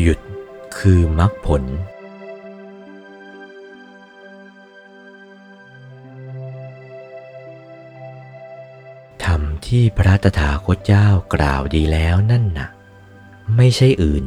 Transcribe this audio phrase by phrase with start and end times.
[0.00, 0.20] หยุด
[0.78, 1.64] คือมรรคผล
[9.24, 12.68] ธรรมที่พระตถาคตเจ้ากล่าวดีแล้วนั่นน่ะ
[13.56, 14.24] ไม่ใช่อื่น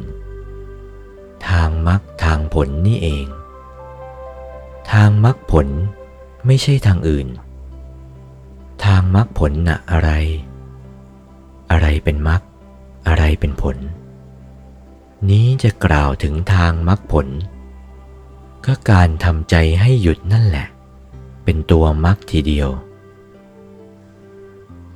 [1.48, 3.26] ทางมรรคทางผลนี่เอง
[4.92, 5.68] ทางมรรคผล
[6.46, 7.28] ไม่ใช่ทางอื่น
[8.84, 10.10] ทางมรรคผลน่ะอะไร
[11.70, 12.40] อะไรเป็นมรรค
[13.06, 13.76] อะไรเป็นผล
[15.28, 17.28] นี้จะกล่าวถึงทางมรรคผล
[18.66, 20.66] ก็การทำใจให้หยุดนั่นแหละ
[21.44, 22.68] เป็นตัวมรรคทีเดียว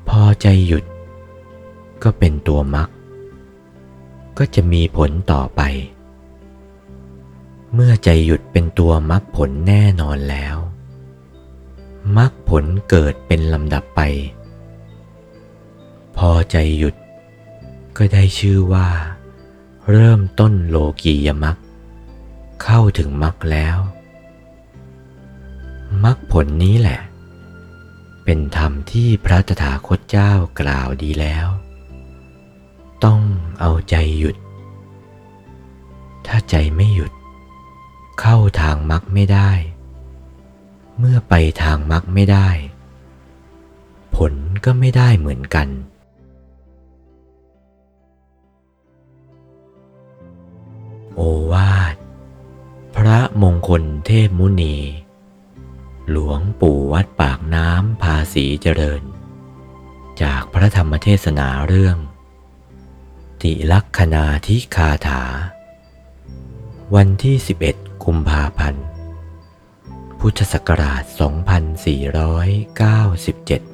[0.09, 0.85] พอใจหยุด
[2.03, 2.89] ก็เป็นตัวมรรค
[4.39, 5.63] ก็จะมีผลต่อไป
[7.75, 10.57] เมื่อใจหยุดเป็นตัวมรรคผลแน่นอนแล้ว
[12.17, 14.01] มรรคผลเกิดเป็นลำดับไป
[16.17, 16.95] พอใจหยุด
[17.97, 18.89] ก็ได้ชื่อว่า
[19.91, 21.57] เริ่มต้นโลกียมรรค
[22.63, 23.79] เข้าถึงมรรคแล้ว
[26.05, 27.01] มรรคผลนี้แหละ
[28.25, 31.47] เป็นธรรมที่พระตถาคตเจ้ากล่าวดีแล้ว
[33.05, 33.21] ต้อง
[33.61, 34.37] เอาใจหยุด
[36.27, 37.13] ถ้าใจไม่หยุด
[38.21, 39.51] เข้าทางมรรคไม่ได้
[40.99, 42.49] เมื่อไปทางมรรคไม่ได้
[44.17, 44.33] ผล
[44.65, 45.69] ก็ไม่ได้เหมือนกัน
[51.17, 51.95] โอวาท
[52.97, 54.77] พระมงคลเทพมุนี
[56.11, 59.03] หลวงปู่วัดปากน้ำภาษีเจริญ
[60.23, 61.97] จากพระธรรมเทศนาเรื่อง
[63.43, 65.23] ติลักษณาธิคาถา
[66.95, 67.37] วันที่
[67.71, 68.85] 11 กุมภาพันธ์
[70.21, 71.03] พุทธศักราช
[73.65, 73.74] 2497